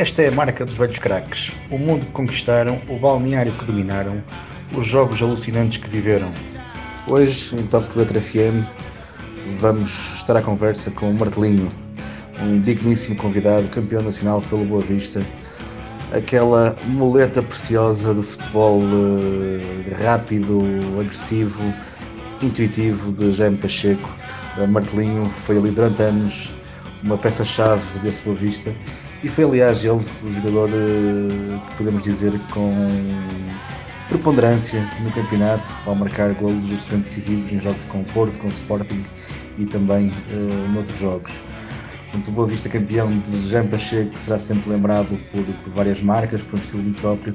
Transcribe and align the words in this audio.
Esta 0.00 0.22
é 0.22 0.28
a 0.28 0.32
marca 0.32 0.64
dos 0.64 0.78
velhos 0.78 0.98
craques. 0.98 1.54
O 1.70 1.76
mundo 1.76 2.06
que 2.06 2.12
conquistaram, 2.12 2.80
o 2.88 2.98
balneário 2.98 3.52
que 3.58 3.66
dominaram, 3.66 4.24
os 4.74 4.86
jogos 4.86 5.20
alucinantes 5.20 5.76
que 5.76 5.90
viveram. 5.90 6.32
Hoje, 7.06 7.54
em 7.54 7.66
Top 7.66 7.86
Letra 7.98 8.18
FM, 8.18 8.64
vamos 9.58 10.16
estar 10.16 10.38
à 10.38 10.40
conversa 10.40 10.90
com 10.92 11.10
o 11.10 11.12
Martelinho, 11.12 11.68
um 12.40 12.58
digníssimo 12.62 13.14
convidado, 13.16 13.68
campeão 13.68 14.00
nacional 14.00 14.40
pelo 14.40 14.64
Boa 14.64 14.82
Vista, 14.82 15.20
aquela 16.16 16.74
muleta 16.86 17.42
preciosa 17.42 18.14
do 18.14 18.22
futebol 18.22 18.78
uh, 18.78 20.02
rápido, 20.02 20.64
agressivo, 20.98 21.62
intuitivo 22.40 23.12
de 23.12 23.32
Jaime 23.32 23.58
Pacheco. 23.58 24.08
Martelinho 24.66 25.28
foi 25.28 25.58
ali 25.58 25.70
durante 25.70 26.02
anos 26.02 26.54
uma 27.02 27.18
peça-chave 27.18 27.98
desse 27.98 28.22
Boa 28.22 28.36
Vista 28.36 28.74
e 29.22 29.28
foi 29.28 29.44
aliás 29.44 29.84
ele 29.84 30.00
o 30.22 30.30
jogador 30.30 30.68
uh, 30.68 31.60
que 31.66 31.76
podemos 31.76 32.02
dizer 32.02 32.38
com 32.50 32.72
preponderância 34.08 34.80
no 35.02 35.10
campeonato 35.12 35.64
ao 35.86 35.94
marcar 35.94 36.34
golos 36.34 36.64
absolutamente 36.64 37.02
decisivos 37.02 37.52
em 37.52 37.58
jogos 37.58 37.84
com 37.86 38.00
o 38.00 38.04
Porto, 38.06 38.38
com 38.38 38.48
o 38.48 38.50
Sporting 38.50 39.02
e 39.58 39.66
também 39.66 40.08
uh, 40.08 40.72
noutros 40.72 40.98
jogos. 40.98 41.40
O 42.12 42.30
Boa 42.32 42.48
Vista 42.48 42.68
campeão 42.68 43.20
de 43.20 43.48
Jean 43.48 43.68
Pacheco 43.68 44.16
será 44.18 44.36
sempre 44.36 44.70
lembrado 44.70 45.16
por, 45.30 45.44
por, 45.44 45.70
várias 45.70 46.02
marcas, 46.02 46.42
por 46.42 46.56
um 46.56 46.60
estilo 46.60 46.82
muito 46.82 47.00
próprio, 47.00 47.34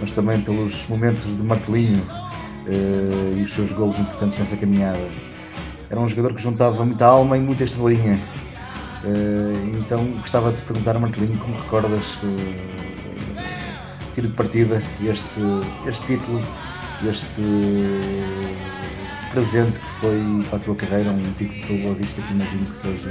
mas 0.00 0.12
também 0.12 0.40
pelos 0.40 0.86
momentos 0.88 1.36
de 1.36 1.42
martelinho 1.42 2.02
uh, 2.66 3.38
e 3.38 3.42
os 3.42 3.52
seus 3.52 3.72
golos 3.72 3.98
importantes 3.98 4.38
nessa 4.38 4.56
caminhada. 4.56 5.06
Era 5.90 6.00
um 6.00 6.08
jogador 6.08 6.34
que 6.34 6.40
juntava 6.40 6.84
muita 6.86 7.04
alma 7.04 7.36
e 7.36 7.40
muita 7.40 7.64
estrelinha. 7.64 8.18
Uh, 9.04 9.78
então 9.78 10.06
gostava 10.12 10.52
de 10.52 10.62
perguntar 10.62 10.96
a 10.96 10.98
Martelinho 10.98 11.38
como 11.38 11.54
recordas 11.56 12.24
tiro 14.14 14.28
de 14.28 14.34
partida 14.34 14.80
este, 15.02 15.40
este 15.86 16.06
título, 16.06 16.40
este 17.06 17.42
presente 19.30 19.80
que 19.80 19.88
foi 19.88 20.46
para 20.48 20.56
a 20.58 20.60
tua 20.60 20.76
carreira, 20.76 21.10
um 21.10 21.32
título 21.32 21.66
pelo 21.66 21.82
Boa 21.82 21.94
Vista 21.96 22.22
que 22.22 22.32
imagino 22.32 22.66
que 22.66 22.74
seja, 22.74 23.10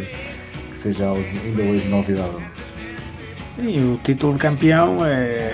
que 0.70 0.78
seja 0.78 1.08
algo 1.08 1.26
ainda 1.44 1.62
hoje 1.64 1.88
inolvidável. 1.88 2.42
Sim, 3.44 3.94
o 3.94 3.98
título 3.98 4.34
de 4.34 4.40
campeão 4.40 5.06
é, 5.06 5.52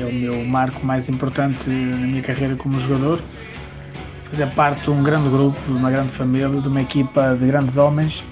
é 0.00 0.04
o 0.04 0.12
meu 0.12 0.44
marco 0.44 0.84
mais 0.84 1.08
importante 1.08 1.70
na 1.70 2.06
minha 2.06 2.22
carreira 2.22 2.56
como 2.56 2.78
jogador. 2.78 3.20
Fazer 4.24 4.48
parte 4.54 4.82
de 4.82 4.90
um 4.90 5.02
grande 5.04 5.28
grupo, 5.28 5.60
de 5.66 5.72
uma 5.72 5.90
grande 5.92 6.10
família, 6.10 6.48
de 6.48 6.66
uma 6.66 6.82
equipa 6.82 7.36
de 7.36 7.46
grandes 7.46 7.76
homens, 7.76 8.24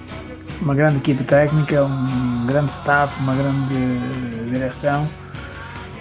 uma 0.63 0.75
grande 0.75 0.97
equipe 0.97 1.23
técnica, 1.23 1.83
um 1.83 2.45
grande 2.45 2.71
staff, 2.71 3.19
uma 3.21 3.35
grande 3.35 3.75
direção 4.49 5.07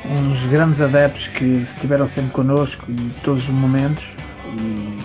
uns 0.05 0.47
grandes 0.47 0.81
adeptos 0.81 1.29
que 1.29 1.45
estiveram 1.45 2.07
sempre 2.07 2.33
connosco 2.33 2.91
em 2.91 3.11
todos 3.23 3.45
os 3.45 3.55
momentos. 3.55 4.17
E, 4.47 4.99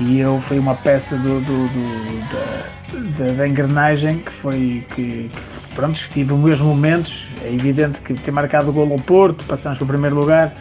e 0.00 0.20
eu 0.20 0.38
fui 0.40 0.58
uma 0.58 0.76
peça 0.76 1.16
do, 1.16 1.40
do, 1.40 1.68
do 1.68 3.16
da, 3.16 3.32
da, 3.32 3.48
engrenagem 3.48 4.20
que 4.20 4.30
foi 4.30 4.86
que, 4.94 5.28
que 5.28 5.74
pronto, 5.74 5.98
tive 6.12 6.34
meus 6.34 6.60
momentos, 6.60 7.30
é 7.42 7.52
evidente 7.52 8.00
que 8.02 8.14
ter 8.14 8.30
marcado 8.30 8.70
o 8.70 8.72
gol 8.72 8.92
ao 8.92 8.98
Porto, 8.98 9.44
passamos 9.46 9.78
para 9.78 9.84
o 9.84 9.88
primeiro 9.88 10.16
lugar, 10.16 10.54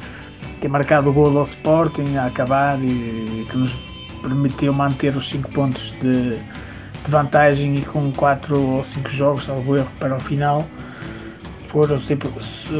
ter 0.60 0.70
marcado 0.70 1.10
o 1.10 1.14
gol 1.14 1.38
ao 1.38 1.44
Sporting 1.44 2.16
a 2.16 2.26
acabar 2.26 2.82
e 2.82 3.46
que 3.50 3.58
nos 3.58 3.80
permitiu 4.24 4.74
manter 4.74 5.16
os 5.16 5.30
5 5.30 5.52
pontos 5.52 5.92
de, 6.02 6.40
de, 7.08 7.12
vantagem 7.12 7.76
e 7.76 7.86
com 7.86 8.12
4 8.12 8.60
ou 8.60 8.84
5 8.84 9.10
jogos, 9.10 9.46
salvo 9.46 9.78
erro, 9.78 9.92
para 10.00 10.16
o 10.16 10.20
final 10.20 10.66
foram 11.68 11.98
sempre 11.98 12.30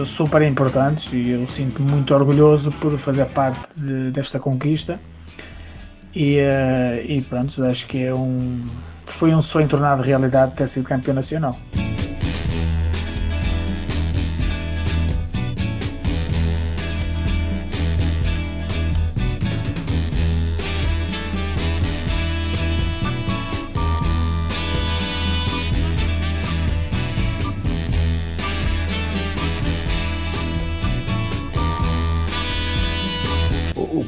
super 0.06 0.42
importantes 0.42 1.12
e 1.12 1.32
eu 1.32 1.46
sinto 1.46 1.82
muito 1.82 2.14
orgulhoso 2.14 2.72
por 2.80 2.98
fazer 2.98 3.26
parte 3.26 3.68
de, 3.76 4.12
desta 4.12 4.40
conquista 4.40 5.00
e, 6.16 6.40
uh, 6.40 7.06
e 7.06 7.22
pronto, 7.22 7.64
acho 7.66 7.88
que 7.88 8.06
é 8.06 8.14
um 8.14 8.62
foi 9.06 9.34
um 9.34 9.42
sonho 9.42 9.68
tornado 9.68 10.02
realidade 10.02 10.56
ter 10.56 10.68
sido 10.68 10.86
campeão 10.86 11.14
nacional. 11.14 11.56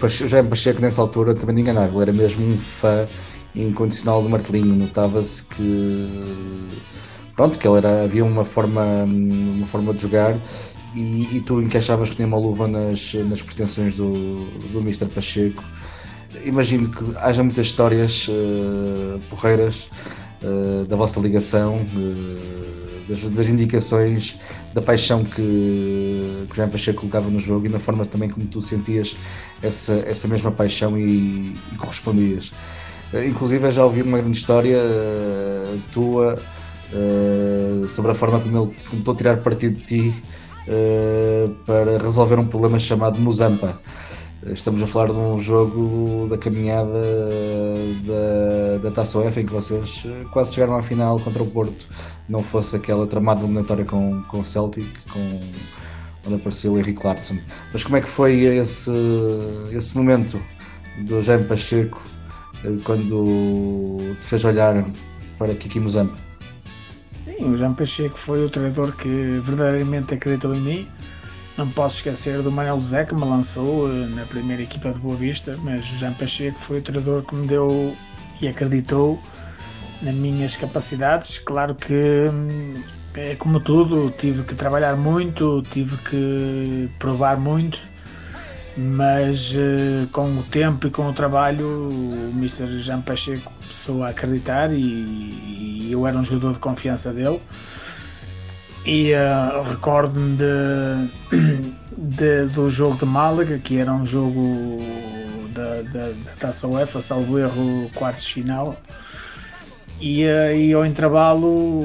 Pacheco, 0.10 0.28
Jaime 0.28 0.50
Pacheco 0.50 0.82
nessa 0.82 1.02
altura 1.02 1.36
também 1.36 1.56
não 1.56 1.62
enganava, 1.62 1.94
ele 1.94 2.02
era 2.02 2.14
mesmo 2.14 2.46
um 2.46 2.58
fã 2.58 3.08
incondicional 3.56 4.24
do 4.24 4.30
Martelinho, 4.30 4.76
notava-se 4.76 5.44
que 5.44 6.68
pronto, 7.36 7.60
que 7.60 7.68
ele 7.68 7.78
era, 7.78 8.04
havia 8.04 8.26
uma 8.26 8.44
forma, 8.44 8.84
uma 9.06 9.68
forma 9.68 9.94
de 9.94 10.02
jogar 10.02 10.36
e, 10.96 11.38
e 11.38 11.42
tu 11.42 11.62
encaixavas 11.62 12.10
que 12.10 12.18
nem 12.20 12.28
uma 12.28 12.38
luva 12.38 12.68
nas, 12.68 13.14
nas 13.14 13.44
pretensões 13.44 13.98
do, 13.98 14.46
do 14.72 14.80
Mr. 14.80 15.06
Pacheco. 15.06 15.64
Imagino 16.44 16.90
que 16.90 17.18
haja 17.18 17.44
muitas 17.44 17.68
histórias 17.68 18.28
uh, 18.28 19.20
porreiras 19.30 19.90
uh, 20.44 20.86
da 20.86 20.96
vossa 20.96 21.20
ligação. 21.20 21.86
Uh, 21.96 22.80
das, 23.10 23.24
das, 23.24 23.50
indicações, 23.50 24.38
da 24.72 24.82
paixão 24.84 25.24
que, 25.24 26.19
que 26.46 26.54
o 26.54 26.56
Jean 26.56 26.70
Pacheco 26.70 27.00
colocava 27.00 27.30
no 27.30 27.40
jogo 27.40 27.66
e 27.66 27.70
na 27.70 27.80
forma 27.80 28.06
também 28.06 28.30
como 28.30 28.46
tu 28.46 28.62
sentias 28.62 29.16
essa, 29.62 29.94
essa 30.06 30.28
mesma 30.28 30.52
paixão 30.52 30.98
e, 30.98 31.56
e 31.72 31.76
correspondias. 31.78 32.52
Uh, 33.14 33.24
inclusive 33.28 33.72
já 33.72 33.84
ouvi 33.84 34.02
uma 34.02 34.20
grande 34.20 34.38
história 34.38 34.78
uh, 34.78 35.80
tua 35.92 36.40
uh, 36.94 37.88
sobre 37.88 38.12
a 38.12 38.16
forma 38.16 38.40
como 38.40 38.64
ele 38.64 38.76
tentou 38.90 39.16
tirar 39.16 39.38
partido 39.38 39.78
de 39.80 39.86
ti 39.86 40.24
para 41.66 41.98
resolver 41.98 42.38
um 42.38 42.46
problema 42.46 42.78
chamado 42.78 43.20
Muzampa. 43.20 43.76
Estamos 44.46 44.84
a 44.84 44.88
falar 44.88 45.08
de 45.08 45.18
um 45.18 45.40
jogo 45.40 46.28
da 46.30 46.38
caminhada 46.38 47.02
da, 48.06 48.78
da 48.84 48.92
Taça 48.92 49.18
UEFA 49.18 49.42
em 49.42 49.46
que 49.48 49.52
vocês 49.52 50.06
quase 50.32 50.54
chegaram 50.54 50.78
à 50.78 50.84
final 50.84 51.20
contra 51.20 51.42
o 51.42 51.48
Porto, 51.48 51.88
não 52.28 52.44
fosse 52.44 52.76
aquela 52.76 53.08
tramada 53.08 53.42
eliminatória 53.42 53.84
com, 53.84 54.22
com 54.28 54.42
o 54.42 54.46
Celtic, 54.46 54.86
com, 55.12 55.42
onde 56.26 56.36
apareceu 56.36 56.74
o 56.74 56.80
Henrique 56.80 57.06
Larsson. 57.06 57.38
Mas 57.72 57.84
como 57.84 57.98
é 57.98 58.02
que 58.02 58.10
foi 58.10 58.40
esse, 58.42 58.92
esse 59.72 59.98
momento 59.98 60.42
do 61.06 61.22
Jaime 61.22 61.46
Pacheco 61.46 62.02
eh, 62.64 62.78
quando 62.84 63.98
te 64.20 64.26
fez 64.26 64.46
olhar 64.46 64.86
para 65.38 65.54
Kiki 65.56 65.80
Muzampa? 65.80 66.18
Sim, 67.18 67.54
o 67.54 67.58
Jaime 67.58 67.76
Pacheco 67.76 68.18
foi 68.18 68.46
o 68.46 68.50
treinador 68.50 68.96
que 68.96 69.40
verdadeiramente 69.44 70.14
acreditou 70.14 70.56
em 70.56 70.62
mim 70.62 70.88
não 71.60 71.68
posso 71.68 71.98
esquecer 71.98 72.42
do 72.42 72.50
Manuel 72.50 72.80
Zé 72.80 73.04
que 73.04 73.14
me 73.14 73.26
lançou 73.26 73.90
eh, 73.90 74.08
na 74.16 74.26
primeira 74.26 74.64
equipa 74.64 74.94
de 74.94 75.00
Boa 75.00 75.18
Vista, 75.18 75.58
mas 75.62 75.86
o 75.92 75.96
Jean 75.98 76.14
Pacheco 76.14 76.58
foi 76.58 76.80
o 76.80 76.82
treinador 76.82 77.22
que 77.24 77.36
me 77.36 77.46
deu 77.48 77.94
e 78.40 78.48
acreditou 78.48 79.22
nas 80.02 80.16
minhas 80.16 80.56
capacidades. 80.56 81.40
Claro 81.40 81.76
que 81.76 82.30
hum, 82.32 82.82
é 83.16 83.36
como 83.36 83.60
tudo, 83.60 84.12
tive 84.12 84.44
que 84.44 84.56
trabalhar 84.56 84.96
muito, 84.96 85.62
tive 85.70 85.98
que 85.98 86.90
provar 87.00 87.38
muito, 87.38 87.80
mas 88.78 89.54
eh, 89.56 90.08
com 90.12 90.40
o 90.40 90.44
tempo 90.44 90.88
e 90.88 90.92
com 90.92 91.10
o 91.10 91.14
trabalho 91.14 91.90
o 91.92 92.32
Mr. 92.36 92.80
Jean 92.80 93.02
Pacheco 93.02 93.52
começou 93.60 94.04
a 94.04 94.10
acreditar 94.10 94.72
e, 94.72 94.78
e 94.78 95.90
eu 95.92 96.06
era 96.08 96.18
um 96.18 96.24
jogador 96.24 96.54
de 96.54 96.60
confiança 96.60 97.12
dele 97.12 97.42
e 98.86 99.12
uh, 99.14 99.62
recordo-me 99.64 100.38
de, 100.38 101.66
de, 101.98 102.46
do 102.48 102.70
jogo 102.70 102.98
de 102.98 103.06
Málaga, 103.06 103.58
que 103.58 103.78
era 103.78 103.92
um 103.92 104.06
jogo 104.06 104.80
da, 105.54 105.82
da, 105.84 106.08
da 106.10 106.32
Taça 106.40 106.68
UEFA, 106.68 107.02
salvo 107.02 107.38
erro, 107.38 107.90
quartos 107.94 108.24
de 108.24 108.34
final. 108.34 108.76
E, 110.00 110.26
uh, 110.26 110.56
e 110.56 110.74
ao 110.74 110.86
intervalo, 110.86 111.82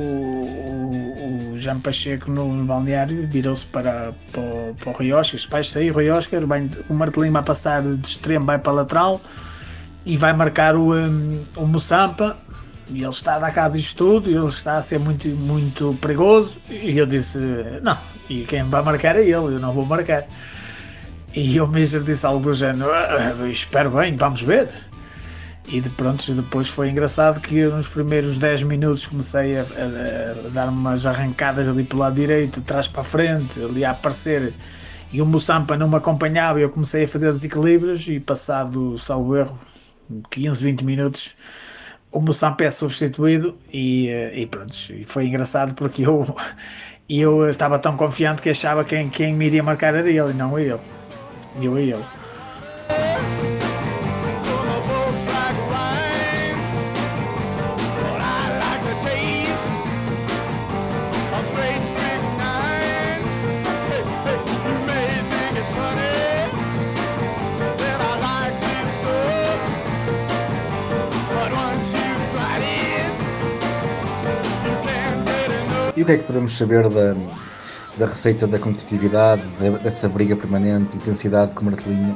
Jean 1.64 1.80
Pacheco 1.80 2.30
no 2.30 2.64
balneário 2.64 3.26
virou-se 3.26 3.64
para, 3.66 4.12
para, 4.32 4.92
para 4.92 5.02
o 5.02 5.14
Oscar, 5.14 5.40
vai 5.50 5.62
sair, 5.62 5.90
Rui 5.90 6.10
Oscar, 6.10 6.42
o 6.88 6.94
Martelinho 6.94 7.32
vai 7.32 7.42
passar 7.42 7.82
de 7.82 8.06
extremo, 8.06 8.44
vai 8.44 8.58
para 8.58 8.72
lateral 8.72 9.20
e 10.04 10.16
vai 10.16 10.32
marcar 10.34 10.76
o, 10.76 10.94
um, 10.94 11.42
o 11.56 11.66
Moçampa 11.66 12.36
e 12.90 13.02
ele 13.02 13.08
está 13.08 13.36
a 13.36 13.38
dar 13.38 13.52
cabo 13.52 13.76
disto 13.76 13.96
tudo, 13.96 14.30
ele 14.30 14.46
está 14.46 14.76
a 14.76 14.82
ser 14.82 14.98
muito, 14.98 15.26
muito 15.28 15.96
perigoso. 16.02 16.54
E 16.70 16.98
eu 16.98 17.06
disse: 17.06 17.38
Não, 17.82 17.96
e 18.28 18.42
quem 18.42 18.62
vai 18.64 18.82
marcar 18.82 19.16
é 19.16 19.22
ele, 19.22 19.32
eu 19.32 19.58
não 19.58 19.72
vou 19.72 19.86
marcar. 19.86 20.26
E 21.34 21.58
o 21.60 21.66
Mister 21.66 22.02
disse 22.02 22.26
algo 22.26 22.40
do 22.40 22.52
género: 22.52 22.92
ah, 22.92 23.48
Espero 23.50 23.90
bem, 23.90 24.14
vamos 24.16 24.42
ver. 24.42 24.68
E 25.66 25.80
de 25.80 25.88
pronto, 25.88 26.32
depois 26.34 26.68
foi 26.68 26.90
engraçado 26.90 27.40
que 27.40 27.56
eu, 27.56 27.74
nos 27.74 27.88
primeiros 27.88 28.38
10 28.38 28.64
minutos 28.64 29.06
comecei 29.06 29.58
a, 29.58 29.62
a, 29.62 30.46
a 30.46 30.48
dar 30.50 30.68
umas 30.68 31.06
arrancadas 31.06 31.66
ali 31.66 31.84
pelo 31.84 32.02
lado 32.02 32.16
direito, 32.16 32.60
trás 32.60 32.86
para 32.86 33.00
a 33.00 33.04
frente, 33.04 33.62
ali 33.62 33.84
a 33.84 33.92
aparecer 33.92 34.52
e 35.10 35.22
o 35.22 35.26
Mussampa 35.26 35.76
não 35.76 35.88
me 35.88 35.96
acompanhava 35.96 36.60
e 36.60 36.62
eu 36.62 36.70
comecei 36.70 37.04
a 37.04 37.08
fazer 37.08 37.32
desequilíbrios 37.32 38.06
e 38.08 38.20
passado, 38.20 38.98
salvo 38.98 39.36
erro, 39.36 39.58
15, 40.30 40.62
20 40.62 40.84
minutos 40.84 41.34
o 42.14 42.20
Mussampa 42.20 42.64
é 42.64 42.70
substituído 42.70 43.58
e, 43.72 44.08
eh, 44.08 44.40
e 44.40 44.46
pronto, 44.46 44.72
foi 45.04 45.26
engraçado 45.26 45.74
porque 45.74 46.06
eu, 46.06 46.24
eu 47.10 47.50
estava 47.50 47.78
tão 47.78 47.96
confiante 47.96 48.40
que 48.40 48.50
achava 48.50 48.84
que 48.84 48.90
quem, 48.90 49.10
quem 49.10 49.34
me 49.34 49.46
iria 49.46 49.62
marcar 49.62 49.94
era 49.94 50.08
ele, 50.08 50.32
não 50.32 50.56
eu. 50.58 50.80
Eu 51.60 51.78
e 51.78 51.92
ele. 51.92 52.04
O 76.04 76.06
que 76.06 76.12
é 76.12 76.18
que 76.18 76.24
podemos 76.24 76.52
saber 76.52 76.86
da, 76.90 77.16
da 77.96 78.04
receita 78.04 78.46
da 78.46 78.58
competitividade, 78.58 79.42
dessa 79.82 80.06
briga 80.06 80.36
permanente, 80.36 80.98
intensidade 80.98 81.54
que 81.54 81.62
o 81.62 81.64
Martelinho 81.64 82.10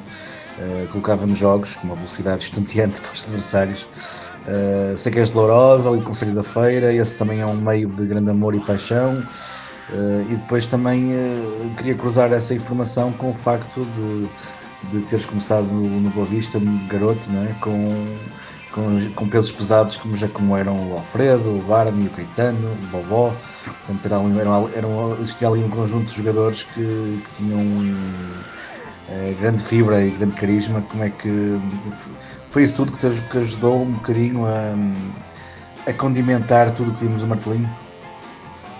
uh, 0.58 0.88
colocava 0.88 1.26
nos 1.26 1.38
jogos, 1.38 1.76
com 1.76 1.87
uma 1.87 1.96
velocidade 1.96 2.43
estonteante 2.43 3.00
para 3.00 3.14
os 3.14 3.25
adversários? 3.25 3.88
Uh, 4.46 4.94
sei 4.94 5.11
que 5.11 5.19
és 5.19 5.31
de 5.31 5.37
Lourosa, 5.38 5.88
ali 5.88 6.00
do 6.00 6.05
Conselho 6.05 6.35
da 6.35 6.44
Feira, 6.44 6.93
esse 6.93 7.17
também 7.17 7.40
é 7.40 7.46
um 7.46 7.55
meio 7.55 7.88
de 7.88 8.06
grande 8.06 8.31
amor 8.31 8.55
e 8.55 8.61
paixão. 8.61 9.26
Uh, 9.88 10.32
e 10.32 10.37
depois 10.37 10.67
também 10.67 11.14
uh, 11.14 11.70
queria 11.79 11.94
cruzar 11.94 12.31
essa 12.31 12.52
informação 12.52 13.11
com 13.12 13.31
o 13.31 13.34
facto 13.34 13.87
de, 13.96 14.29
de 14.93 15.06
teres 15.06 15.25
começado 15.25 15.64
no, 15.64 15.88
no 16.00 16.11
Boa 16.11 16.26
Vista, 16.26 16.58
no 16.58 16.79
garoto, 16.88 17.32
não 17.32 17.43
é? 17.43 17.55
com 17.58 18.06
com, 18.79 19.13
com 19.15 19.29
pesos 19.29 19.51
pesados 19.51 19.97
como 19.97 20.15
já 20.15 20.29
como 20.29 20.57
eram 20.57 20.91
o 20.91 20.95
Alfredo, 20.95 21.57
o 21.57 21.63
Barney, 21.63 22.07
o 22.07 22.11
Caetano, 22.11 22.71
o 22.71 22.87
Bobó. 22.87 23.35
Portanto, 23.65 24.07
era 24.07 24.19
ali, 24.19 24.39
era, 24.39 24.51
era, 24.75 24.89
existia 25.21 25.49
ali 25.49 25.65
um 25.65 25.69
conjunto 25.69 26.07
de 26.07 26.17
jogadores 26.17 26.63
que, 26.63 27.21
que 27.25 27.31
tinham 27.33 27.61
é, 29.11 29.35
grande 29.41 29.63
fibra 29.63 30.01
e 30.01 30.11
grande 30.11 30.37
carisma. 30.37 30.81
Como 30.83 31.03
é 31.03 31.11
que 31.11 31.61
foi 32.51 32.63
isso 32.63 32.77
tudo 32.77 32.93
que 32.93 32.99
te 32.99 33.21
que 33.23 33.39
ajudou 33.39 33.83
um 33.83 33.93
bocadinho 33.93 34.47
a, 34.47 35.91
a 35.91 35.93
condimentar 35.93 36.71
tudo 36.71 36.91
o 36.91 36.95
que 36.95 37.05
vimos 37.05 37.23
do 37.23 37.27
Martelinho? 37.27 37.69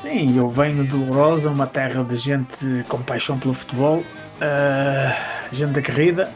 Sim, 0.01 0.37
eu 0.39 0.49
venho 0.49 0.85
de 0.85 0.95
Lourosa, 0.95 1.51
uma 1.51 1.67
terra 1.67 2.05
de 2.05 2.15
gente 2.15 2.85
com 2.89 3.03
paixão 3.03 3.37
pelo 3.37 3.53
futebol, 3.53 3.99
uh, 3.99 5.55
gente 5.55 5.73
da 5.73 5.83
corrida 5.83 6.31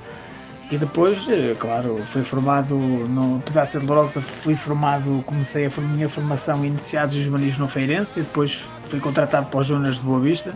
e 0.72 0.78
depois, 0.78 1.28
eh, 1.28 1.54
claro, 1.58 1.98
fui 2.02 2.22
formado, 2.22 2.74
no, 2.74 3.36
apesar 3.36 3.64
de 3.64 3.68
ser 3.68 3.80
dolorosa, 3.80 4.22
fui 4.22 4.54
formado, 4.54 5.22
comecei 5.26 5.66
a 5.66 5.80
minha 5.82 6.08
formação 6.08 6.64
iniciados 6.64 7.14
e 7.14 7.20
juvenis 7.20 7.58
no 7.58 7.68
Feirense 7.68 8.20
e 8.20 8.22
depois 8.22 8.66
fui 8.84 8.98
contratado 8.98 9.48
para 9.48 9.60
os 9.60 9.66
Júniors 9.66 9.96
de 9.96 10.00
Boa 10.00 10.20
Vista. 10.20 10.54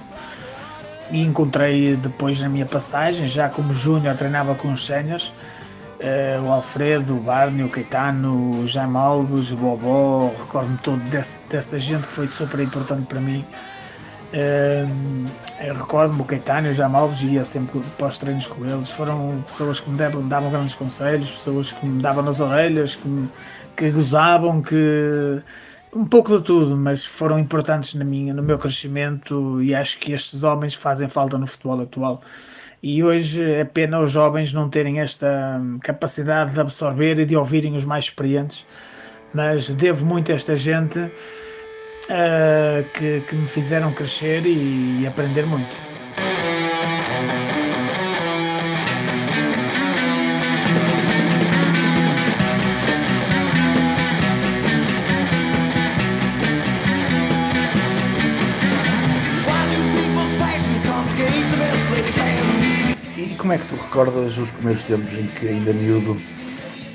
E 1.10 1.20
encontrei 1.20 1.96
depois 1.96 2.40
na 2.40 2.48
minha 2.48 2.64
passagem, 2.64 3.28
já 3.28 3.50
como 3.50 3.74
júnior 3.74 4.16
treinava 4.16 4.54
com 4.54 4.72
os 4.72 4.86
séniores, 4.86 5.28
uh, 6.00 6.42
o 6.46 6.50
Alfredo, 6.50 7.14
o 7.14 7.20
Barney, 7.20 7.64
o 7.64 7.69
Caetano, 7.69 8.62
o 8.62 8.66
Jaime 8.66 8.96
Alves, 8.96 9.52
o 9.52 9.56
Bobó, 9.56 10.32
recordo-me 10.38 10.78
todo 10.78 10.98
desse, 11.10 11.38
dessa 11.50 11.78
gente 11.78 12.06
que 12.06 12.12
foi 12.14 12.26
super 12.26 12.60
importante 12.60 13.04
para 13.06 13.20
mim. 13.20 13.44
Eu 14.32 14.88
recordo-me 15.58 16.20
o 16.20 16.25
Caetano 16.25 16.69
e 16.69 16.70
o 16.70 16.75
Jamalves 16.75 17.23
ia 17.23 17.44
sempre 17.44 17.81
para 17.99 18.08
os 18.08 18.19
treinos 18.19 18.47
com 18.47 18.64
eles. 18.64 18.91
Foram 18.91 19.43
pessoas 19.47 19.81
que 19.81 19.91
me 19.91 19.97
davam, 19.97 20.26
davam 20.29 20.50
grandes 20.50 20.75
conselhos, 20.75 21.31
pessoas 21.31 21.73
que 21.73 21.87
me 21.87 22.03
davam 22.03 22.23
nas 22.23 22.41
orelhas, 22.41 22.94
que, 22.94 23.08
me, 23.08 23.29
que 23.76 23.91
gozavam, 23.91 24.61
que 24.62 25.43
um 25.94 26.05
pouco 26.05 26.37
de 26.37 26.44
tudo, 26.44 26.76
mas 26.76 27.05
foram 27.05 27.38
importantes 27.38 27.94
na 27.94 28.05
minha, 28.05 28.35
no 28.35 28.43
meu 28.43 28.58
crescimento 28.58 29.62
e 29.62 29.75
acho 29.75 29.99
que 29.99 30.12
estes 30.12 30.43
homens 30.43 30.75
fazem 30.75 31.08
falta 31.08 31.38
no 31.38 31.47
futebol 31.47 31.81
atual. 31.81 32.20
E 32.82 33.03
hoje 33.03 33.43
é 33.43 33.64
pena 33.64 34.00
os 34.00 34.11
jovens 34.11 34.53
não 34.53 34.69
terem 34.69 35.00
esta 35.00 35.61
capacidade 35.82 36.53
de 36.53 36.61
absorver 36.61 37.19
e 37.19 37.25
de 37.25 37.35
ouvirem 37.35 37.75
os 37.75 37.85
mais 37.85 38.05
experientes, 38.05 38.67
mas 39.32 39.70
devo 39.70 40.05
muito 40.05 40.31
a 40.31 40.35
esta 40.35 40.55
gente 40.55 41.11
uh, 42.11 42.88
que, 42.91 43.20
que, 43.23 43.35
me 43.35 43.47
fizeram 43.47 43.93
crescer 43.93 44.44
e, 44.47 45.00
e 45.00 45.06
aprender 45.06 45.47
muito. 45.47 45.67
Como 63.38 63.53
é 63.53 63.58
que 63.58 63.69
tu 63.69 63.76
recordas 63.76 64.38
os 64.38 64.50
primeiros 64.50 64.82
tempos 64.82 65.14
em 65.14 65.29
que 65.29 65.47
ainda 65.47 65.73
miúdo 65.73 66.20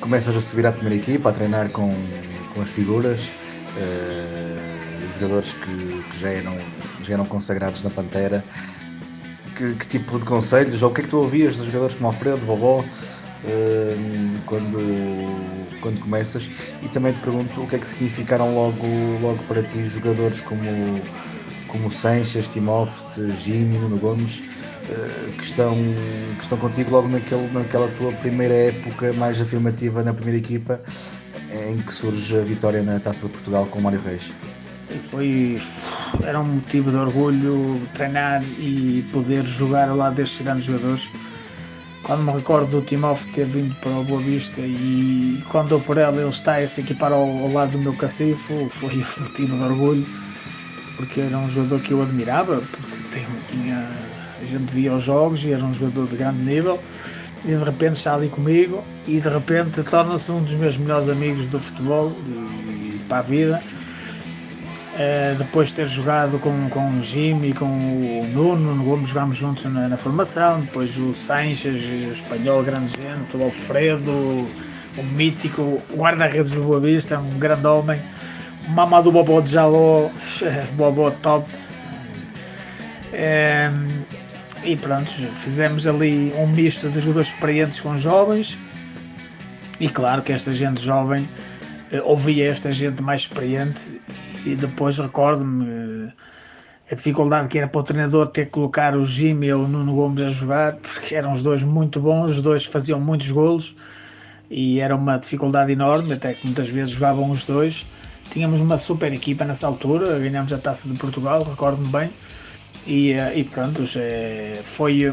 começas 0.01 0.35
a 0.35 0.41
subir 0.41 0.65
à 0.65 0.71
primeira 0.73 1.01
equipa, 1.01 1.29
a 1.29 1.31
treinar 1.31 1.69
com, 1.69 1.95
com 2.53 2.59
as 2.59 2.69
figuras? 2.71 3.31
Uh, 3.77 4.50
jogadores 5.15 5.53
que, 5.53 6.03
que, 6.09 6.19
já, 6.19 6.29
eram, 6.29 6.57
já 7.01 7.13
eram 7.13 7.25
consagrados 7.25 7.83
na 7.83 7.89
Pantera. 7.89 8.43
Que, 9.55 9.75
que, 9.75 9.85
tipo 9.85 10.17
de 10.17 10.25
conselhos, 10.25 10.81
ou 10.81 10.89
o 10.89 10.93
que 10.93 11.01
é 11.01 11.03
que 11.03 11.09
tu 11.09 11.17
ouvias 11.17 11.57
dos 11.57 11.67
jogadores 11.67 11.95
como 11.95 12.07
Alfredo, 12.07 12.45
Bobó, 12.45 12.79
uh, 12.79 14.41
quando, 14.45 14.79
quando 15.81 15.99
começas? 15.99 16.73
E 16.81 16.87
também 16.87 17.13
te 17.13 17.19
pergunto 17.19 17.61
o 17.61 17.67
que 17.67 17.75
é 17.75 17.79
que 17.79 17.87
significaram 17.87 18.55
logo, 18.55 18.87
logo 19.21 19.43
para 19.43 19.61
ti 19.61 19.85
jogadores 19.85 20.41
como, 20.41 21.01
como 21.67 21.91
Sanches, 21.91 22.47
Timófete, 22.47 23.31
Jimmy, 23.33 23.77
Nuno 23.77 23.99
Gomes, 23.99 24.39
uh, 24.39 25.31
que, 25.33 25.43
estão, 25.43 25.75
que 26.37 26.41
estão 26.41 26.57
contigo 26.57 26.89
logo 26.91 27.09
naquele, 27.09 27.47
naquela 27.51 27.89
tua 27.89 28.11
primeira 28.13 28.55
época 28.55 29.13
mais 29.13 29.39
afirmativa 29.39 30.01
na 30.03 30.13
primeira 30.13 30.39
equipa, 30.39 30.81
em 31.69 31.77
que 31.77 31.91
surge 31.91 32.37
a 32.37 32.41
vitória 32.41 32.81
na 32.81 32.99
Taça 32.99 33.25
de 33.25 33.33
Portugal 33.33 33.65
com 33.67 33.79
o 33.79 33.81
Mário 33.81 34.01
Reis 34.01 34.33
foi 34.99 35.59
era 36.23 36.39
um 36.39 36.45
motivo 36.45 36.91
de 36.91 36.97
orgulho 36.97 37.81
treinar 37.93 38.43
e 38.43 39.05
poder 39.11 39.45
jogar 39.45 39.89
ao 39.89 39.97
lado 39.97 40.15
destes 40.15 40.41
grandes 40.41 40.65
jogadores. 40.65 41.09
Quando 42.03 42.23
me 42.23 42.31
recordo 42.31 42.79
do 42.79 42.81
Timóteo 42.81 43.31
ter 43.33 43.45
vindo 43.45 43.75
para 43.75 43.91
o 43.91 44.03
Boa 44.03 44.21
Vista 44.21 44.59
e 44.59 45.43
quando 45.49 45.69
dou 45.69 45.81
por 45.81 45.97
ela 45.97 46.17
ele 46.17 46.29
está 46.29 46.55
a 46.55 46.67
se 46.67 46.81
equipar 46.81 47.11
ao, 47.11 47.21
ao 47.21 47.51
lado 47.51 47.73
do 47.73 47.79
meu 47.79 47.95
cacifo, 47.95 48.67
foi 48.69 48.89
um 48.89 49.23
motivo 49.23 49.57
de 49.57 49.63
orgulho, 49.63 50.07
porque 50.97 51.21
era 51.21 51.37
um 51.37 51.49
jogador 51.49 51.79
que 51.81 51.91
eu 51.91 52.01
admirava, 52.01 52.61
porque 52.71 52.97
tem, 53.11 53.25
tinha, 53.47 53.87
a 54.41 54.45
gente 54.45 54.73
via 54.73 54.93
os 54.95 55.03
jogos 55.03 55.45
e 55.45 55.51
era 55.51 55.63
um 55.63 55.73
jogador 55.73 56.07
de 56.07 56.17
grande 56.17 56.43
nível 56.43 56.79
e 57.45 57.49
de 57.49 57.63
repente 57.63 57.97
está 57.97 58.15
ali 58.15 58.29
comigo 58.29 58.83
e 59.07 59.19
de 59.19 59.29
repente 59.29 59.83
torna-se 59.83 60.31
um 60.31 60.43
dos 60.43 60.53
meus 60.55 60.77
melhores 60.77 61.07
amigos 61.07 61.47
do 61.47 61.59
futebol 61.59 62.11
e, 62.27 62.31
e 62.31 63.01
para 63.07 63.19
a 63.19 63.21
vida 63.21 63.63
Uh, 64.91 65.35
depois 65.37 65.69
de 65.69 65.75
ter 65.75 65.87
jogado 65.87 66.37
com, 66.37 66.69
com 66.69 66.97
o 66.97 67.01
Jimmy 67.01 67.51
e 67.51 67.53
com 67.53 67.65
o 67.65 68.27
Nuno, 68.27 68.75
no 68.75 68.83
Gomes 68.83 69.07
jogámos 69.07 69.37
juntos 69.37 69.63
na, 69.65 69.87
na, 69.87 69.95
formação, 69.95 70.59
depois 70.61 70.97
o 70.97 71.13
Sanches, 71.13 71.81
o 71.81 72.11
espanhol, 72.11 72.61
grande 72.61 72.91
gente, 72.97 73.37
o 73.37 73.43
Alfredo, 73.43 74.11
o 74.11 75.03
mítico, 75.13 75.81
o 75.89 75.95
guarda-redes 75.95 76.51
do 76.51 76.63
Boa 76.63 76.81
Vista, 76.81 77.17
um 77.17 77.39
grande 77.39 77.65
homem, 77.67 78.01
o 78.67 78.71
Mamadou 78.71 79.13
Bobó 79.13 79.39
de 79.39 79.51
Jaló, 79.51 80.09
Bobó 80.75 81.09
top. 81.09 81.49
E 84.63 84.75
pronto, 84.75 85.09
fizemos 85.09 85.87
ali 85.87 86.33
um 86.37 86.47
misto 86.47 86.89
de 86.89 86.99
jogadores 86.99 87.29
experientes 87.29 87.79
com 87.79 87.95
jovens, 87.95 88.59
e 89.79 89.89
claro 89.89 90.21
que 90.21 90.31
esta 90.31 90.53
gente 90.53 90.79
jovem 90.79 91.27
uh, 91.91 92.01
ouvia 92.03 92.51
esta 92.51 92.71
gente 92.71 93.01
mais 93.01 93.21
experiente 93.21 93.99
e 94.45 94.55
depois 94.55 94.97
recordo-me 94.97 95.65
eh, 95.67 96.13
a 96.91 96.95
dificuldade 96.95 97.47
que 97.47 97.57
era 97.57 97.67
para 97.67 97.79
o 97.79 97.83
treinador 97.83 98.27
ter 98.27 98.45
que 98.45 98.51
colocar 98.51 98.95
o 98.95 99.05
Jimmy 99.05 99.51
ou 99.53 99.63
o 99.63 99.67
Nuno 99.67 99.95
Gomes 99.95 100.23
a 100.23 100.29
jogar, 100.29 100.75
porque 100.75 101.15
eram 101.15 101.31
os 101.31 101.41
dois 101.41 101.63
muito 101.63 101.99
bons, 101.99 102.31
os 102.31 102.41
dois 102.41 102.65
faziam 102.65 102.99
muitos 102.99 103.29
golos 103.31 103.75
e 104.49 104.79
era 104.79 104.95
uma 104.95 105.17
dificuldade 105.17 105.71
enorme, 105.71 106.13
até 106.13 106.33
que 106.33 106.45
muitas 106.45 106.69
vezes 106.69 106.93
jogavam 106.93 107.31
os 107.31 107.45
dois. 107.45 107.85
Tínhamos 108.31 108.59
uma 108.59 108.77
super 108.77 109.13
equipa 109.13 109.45
nessa 109.45 109.67
altura, 109.67 110.19
ganhámos 110.19 110.51
a 110.51 110.57
taça 110.57 110.87
de 110.87 110.97
Portugal, 110.97 111.43
recordo-me 111.43 111.87
bem. 111.87 112.09
E, 112.85 113.11
eh, 113.11 113.39
e 113.39 113.43
pronto, 113.43 113.83
foi, 114.63 115.11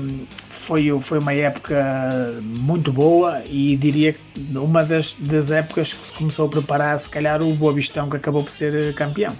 foi, 0.50 1.00
foi 1.00 1.18
uma 1.18 1.34
época 1.34 2.40
muito 2.42 2.92
boa 2.92 3.42
e 3.46 3.76
diria 3.76 4.16
uma 4.54 4.82
das, 4.84 5.14
das 5.20 5.50
épocas 5.50 5.92
que 5.92 6.06
se 6.06 6.12
começou 6.12 6.46
a 6.46 6.48
preparar, 6.48 6.98
se 6.98 7.10
calhar, 7.10 7.42
o 7.42 7.52
Boa 7.54 7.72
Vistão 7.72 8.08
que 8.08 8.16
acabou 8.16 8.42
por 8.42 8.50
ser 8.50 8.94
campeão. 8.94 9.34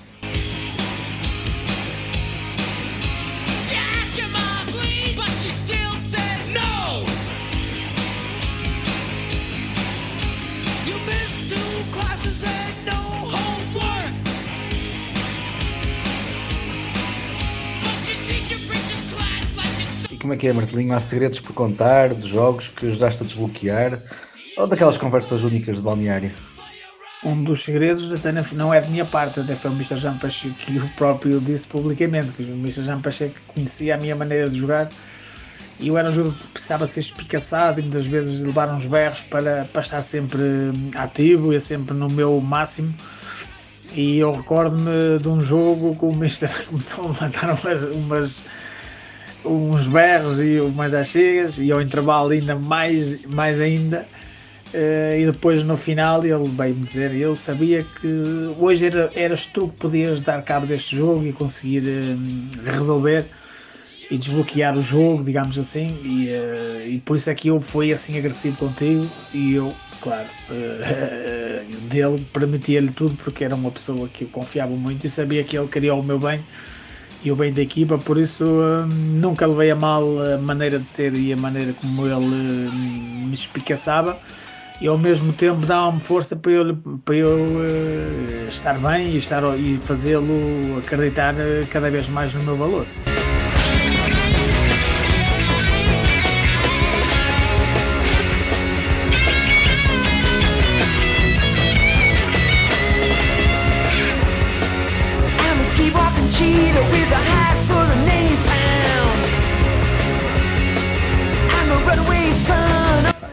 Que 20.38 20.48
é, 20.48 20.52
Martelinho? 20.52 20.94
Há 20.94 21.00
segredos 21.00 21.40
por 21.40 21.52
contar, 21.52 22.14
de 22.14 22.26
jogos 22.26 22.68
que 22.68 22.86
ajudaste 22.86 23.22
a 23.22 23.26
desbloquear 23.26 24.02
ou 24.56 24.66
daquelas 24.66 24.96
conversas 24.96 25.42
únicas 25.42 25.76
de 25.76 25.82
balneário? 25.82 26.30
Um 27.24 27.42
dos 27.42 27.64
segredos 27.64 28.12
até 28.12 28.32
não 28.52 28.72
é 28.72 28.80
de 28.80 28.90
minha 28.90 29.04
parte, 29.04 29.40
até 29.40 29.54
foi 29.54 29.72
o 29.72 29.74
Mr. 29.74 29.98
Jean 29.98 30.16
Pacheco 30.18 30.54
que 30.54 30.78
o 30.78 30.88
próprio 30.90 31.40
disse 31.40 31.66
publicamente, 31.66 32.32
que 32.32 32.44
o 32.44 32.54
Mr. 32.54 32.84
Jean 32.84 33.00
Pacheco 33.00 33.34
conhecia 33.48 33.96
a 33.96 33.98
minha 33.98 34.14
maneira 34.14 34.48
de 34.48 34.56
jogar 34.56 34.88
e 35.80 35.88
eu 35.88 35.98
era 35.98 36.08
um 36.08 36.12
jogador 36.12 36.36
que 36.36 36.48
precisava 36.48 36.86
ser 36.86 37.00
espicaçado 37.00 37.78
e 37.78 37.82
muitas 37.82 38.06
vezes 38.06 38.40
levar 38.40 38.68
uns 38.68 38.84
berros 38.86 39.20
para, 39.22 39.68
para 39.72 39.80
estar 39.80 40.00
sempre 40.00 40.42
ativo 40.96 41.52
e 41.52 41.60
sempre 41.60 41.94
no 41.94 42.08
meu 42.08 42.40
máximo. 42.40 42.92
E 43.94 44.18
eu 44.18 44.32
recordo-me 44.32 45.18
de 45.20 45.28
um 45.28 45.40
jogo 45.40 45.94
que 45.96 46.04
o 46.04 46.12
Mister 46.12 46.50
começou 46.66 47.06
a 47.06 47.22
mandar 47.22 47.50
umas, 47.50 47.82
umas 47.82 48.44
uns 49.44 49.86
berros 49.86 50.38
e 50.40 50.60
umas 50.60 50.92
chegas 51.08 51.58
e 51.58 51.70
ao 51.70 51.80
intervalo 51.80 52.30
ainda 52.30 52.56
mais, 52.56 53.24
mais 53.24 53.60
ainda. 53.60 54.06
Uh, 54.68 55.18
e 55.18 55.24
depois 55.24 55.62
no 55.62 55.78
final 55.78 56.22
ele 56.22 56.46
veio-me 56.46 56.84
dizer 56.84 57.14
eu 57.14 57.34
sabia 57.34 57.82
que 57.82 58.54
hoje 58.58 58.84
era, 58.84 59.10
eras 59.14 59.46
tu 59.46 59.68
que 59.68 59.76
podias 59.76 60.22
dar 60.22 60.42
cabo 60.42 60.66
deste 60.66 60.94
jogo 60.94 61.24
e 61.24 61.32
conseguir 61.32 61.84
uh, 61.84 62.70
resolver 62.70 63.24
e 64.10 64.18
desbloquear 64.18 64.76
o 64.76 64.82
jogo, 64.82 65.24
digamos 65.24 65.58
assim, 65.58 65.98
e, 66.02 66.28
uh, 66.28 66.86
e 66.86 67.00
por 67.00 67.16
isso 67.16 67.30
é 67.30 67.34
que 67.34 67.48
eu 67.48 67.58
fui 67.58 67.94
assim 67.94 68.18
agressivo 68.18 68.58
contigo 68.58 69.06
e 69.32 69.54
eu, 69.54 69.74
claro, 70.02 70.28
dele 71.88 72.26
permitia-lhe 72.30 72.90
tudo 72.90 73.16
porque 73.24 73.44
era 73.44 73.54
uma 73.54 73.70
pessoa 73.70 74.06
que 74.06 74.24
eu 74.24 74.28
confiava 74.28 74.72
muito 74.72 75.06
e 75.06 75.08
sabia 75.08 75.42
que 75.44 75.56
ele 75.56 75.68
queria 75.68 75.94
o 75.94 76.02
meu 76.02 76.18
bem 76.18 76.40
e 77.22 77.32
o 77.32 77.36
bem 77.36 77.52
da 77.52 77.60
equipa, 77.60 77.98
por 77.98 78.16
isso 78.16 78.44
hum, 78.44 78.88
nunca 79.20 79.46
levei 79.46 79.70
a 79.70 79.76
mal 79.76 80.04
a 80.22 80.38
maneira 80.38 80.78
de 80.78 80.86
ser 80.86 81.14
e 81.14 81.32
a 81.32 81.36
maneira 81.36 81.72
como 81.72 82.06
ele 82.06 82.14
hum, 82.14 83.26
me 83.28 83.34
espicaçava 83.34 84.18
e 84.80 84.86
ao 84.86 84.96
mesmo 84.96 85.32
tempo 85.32 85.66
dava-me 85.66 86.00
força 86.00 86.36
para 86.36 86.52
eu, 86.52 86.76
para 87.04 87.16
eu 87.16 87.36
uh, 87.36 88.48
estar 88.48 88.78
bem 88.78 89.10
e, 89.10 89.16
estar, 89.16 89.42
e 89.58 89.76
fazê-lo 89.78 90.78
acreditar 90.78 91.34
uh, 91.34 91.66
cada 91.70 91.90
vez 91.90 92.08
mais 92.08 92.32
no 92.34 92.42
meu 92.42 92.56
valor. 92.56 92.86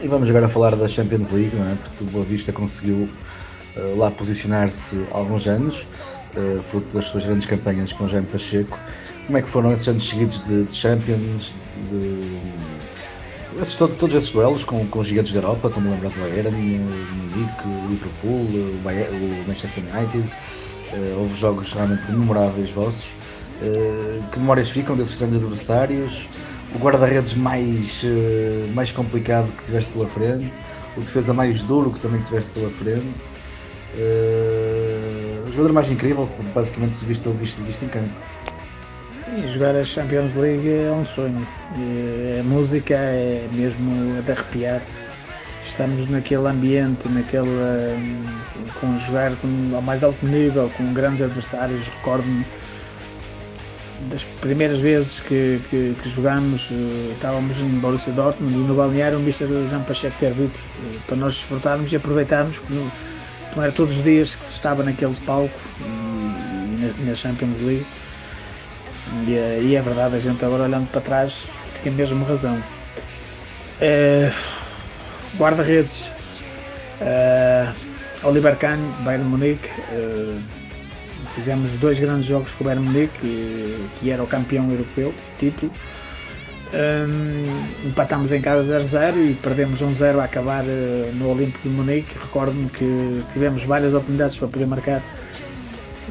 E 0.06 0.08
vamos 0.08 0.30
agora 0.30 0.48
falar 0.48 0.76
da 0.76 0.86
Champions 0.86 1.32
League, 1.32 1.50
não 1.56 1.68
é? 1.68 1.74
Porque 1.74 2.04
o 2.04 2.06
Boa 2.06 2.24
Vista 2.24 2.52
conseguiu 2.52 3.08
uh, 3.76 3.98
lá 3.98 4.08
posicionar-se 4.08 5.04
há 5.10 5.16
alguns 5.16 5.48
anos, 5.48 5.84
uh, 6.36 6.62
fruto 6.70 6.94
das 6.94 7.06
suas 7.06 7.24
grandes 7.24 7.44
campanhas 7.44 7.92
com 7.92 8.04
o 8.04 8.08
Jaime 8.08 8.28
Pacheco. 8.28 8.78
Como 9.26 9.36
é 9.36 9.42
que 9.42 9.48
foram 9.48 9.72
esses 9.72 9.88
anos 9.88 10.08
seguidos 10.08 10.44
de, 10.44 10.62
de 10.62 10.72
Champions, 10.72 11.56
de, 11.90 12.38
esses, 13.60 13.74
todo, 13.74 13.96
todos 13.96 14.14
esses 14.14 14.30
duelos 14.30 14.62
com, 14.62 14.86
com 14.86 15.00
os 15.00 15.08
gigantes 15.08 15.32
da 15.32 15.40
Europa, 15.40 15.66
estou-me 15.66 15.88
a 15.88 15.94
lembrar 15.94 16.10
do 16.10 16.20
Bayern, 16.20 16.54
o 16.54 17.14
Munique, 17.16 17.68
Liverpool, 17.88 18.76
o, 18.76 18.80
Bayern, 18.84 19.42
o 19.42 19.48
Manchester 19.48 19.82
United, 19.92 20.24
uh, 20.24 21.18
houve 21.18 21.34
jogos 21.34 21.72
realmente 21.72 22.12
memoráveis 22.12 22.70
vossos. 22.70 23.12
que 24.30 24.38
memórias 24.38 24.70
ficam 24.70 24.94
desses 24.94 25.16
grandes 25.16 25.38
adversários? 25.38 26.28
O 26.76 26.78
guarda-redes 26.78 27.34
mais, 27.34 28.02
uh, 28.04 28.70
mais 28.74 28.92
complicado 28.92 29.50
que 29.56 29.64
tiveste 29.64 29.90
pela 29.92 30.06
frente, 30.06 30.60
o 30.96 31.00
defesa 31.00 31.32
mais 31.32 31.62
duro 31.62 31.90
que 31.90 31.98
também 31.98 32.20
tiveste 32.20 32.50
pela 32.52 32.70
frente, 32.70 33.32
uh, 33.94 35.48
o 35.48 35.50
jogador 35.50 35.72
mais 35.72 35.90
incrível 35.90 36.28
basicamente 36.54 37.04
viste, 37.04 37.28
viste, 37.30 37.62
viste 37.62 37.84
em 37.84 37.88
campo. 37.88 38.10
Sim, 39.24 39.48
jogar 39.48 39.74
a 39.74 39.84
Champions 39.84 40.34
League 40.34 40.68
é 40.70 40.90
um 40.92 41.04
sonho. 41.04 41.46
A 42.38 42.42
música 42.44 42.94
é 42.94 43.48
mesmo 43.52 44.22
de 44.22 44.30
arrepiar. 44.30 44.82
Estamos 45.64 46.08
naquele 46.08 46.46
ambiente, 46.46 47.08
naquele, 47.08 47.50
com 48.80 48.96
jogar 48.98 49.34
com, 49.36 49.72
ao 49.74 49.82
mais 49.82 50.04
alto 50.04 50.24
nível, 50.24 50.70
com 50.76 50.92
grandes 50.94 51.22
adversários. 51.22 51.88
Recordo-me 51.88 52.46
das 54.08 54.24
primeiras 54.40 54.78
vezes 54.80 55.20
que, 55.20 55.60
que, 55.70 55.94
que 56.00 56.08
jogámos, 56.08 56.70
uh, 56.70 57.12
estávamos 57.12 57.60
em 57.60 57.68
Borussia 57.78 58.12
Dortmund 58.12 58.54
e 58.54 58.58
no 58.58 58.74
balneário 58.74 59.18
o 59.18 59.20
Mr. 59.20 59.46
Jean 59.68 59.82
Pacheco 59.82 60.16
ter 60.18 60.32
dito 60.34 60.58
uh, 60.58 61.00
para 61.06 61.16
nós 61.16 61.34
desfrutarmos 61.34 61.92
e 61.92 61.96
aproveitarmos, 61.96 62.58
porque 62.58 62.74
não, 62.74 63.62
era 63.62 63.72
todos 63.72 63.96
os 63.96 64.04
dias 64.04 64.34
que 64.34 64.44
se 64.44 64.54
estava 64.54 64.82
naquele 64.82 65.14
palco 65.24 65.58
e, 65.80 67.02
e 67.02 67.04
na, 67.04 67.14
Champions 67.14 67.60
League. 67.60 67.86
E, 69.26 69.32
uh, 69.32 69.62
e, 69.62 69.76
é 69.76 69.82
verdade, 69.82 70.16
a 70.16 70.18
gente 70.18 70.44
agora 70.44 70.64
olhando 70.64 70.88
para 70.88 71.00
trás 71.00 71.46
tinha 71.82 71.94
mesmo 71.94 72.24
razão. 72.24 72.62
Guarda-redes, 75.36 76.12
Oliver 78.24 78.56
Kahn, 78.56 78.78
Bayern 79.04 79.24
Munique 79.28 79.68
Fizemos 81.36 81.76
dois 81.76 82.00
grandes 82.00 82.26
jogos 82.26 82.54
com 82.54 82.64
o 82.64 82.66
Bayern 82.66 82.84
Munique, 82.84 83.12
que, 83.20 83.88
que 84.00 84.10
era 84.10 84.22
o 84.22 84.26
campeão 84.26 84.70
europeu, 84.70 85.14
título. 85.38 85.70
Um, 86.72 87.88
empatámos 87.88 88.32
em 88.32 88.40
casa 88.40 88.80
0-0 88.80 89.30
e 89.30 89.34
perdemos 89.34 89.82
1-0 89.82 90.18
a 90.18 90.24
acabar 90.24 90.64
uh, 90.64 91.14
no 91.14 91.30
Olímpico 91.30 91.68
de 91.68 91.74
Munique. 91.74 92.18
Recordo-me 92.18 92.70
que 92.70 93.22
tivemos 93.30 93.64
várias 93.64 93.92
oportunidades 93.92 94.38
para 94.38 94.48
poder 94.48 94.66
marcar 94.66 95.02